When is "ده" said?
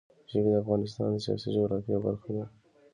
2.35-2.45